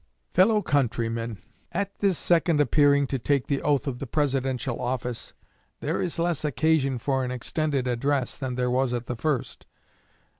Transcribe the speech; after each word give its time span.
Fellow 0.33 0.63
Countrymen: 0.63 1.37
At 1.71 1.99
this 1.99 2.17
second 2.17 2.59
appearing 2.59 3.05
to 3.05 3.19
take 3.19 3.45
the 3.45 3.61
oath 3.61 3.85
of 3.85 3.99
the 3.99 4.07
Presidential 4.07 4.81
office, 4.81 5.33
there 5.79 6.01
is 6.01 6.17
less 6.17 6.43
occasion 6.43 6.97
for 6.97 7.23
an 7.23 7.29
extended 7.29 7.87
address 7.87 8.35
than 8.35 8.55
there 8.55 8.71
was 8.71 8.95
at 8.95 9.05
the 9.05 9.15
first. 9.15 9.67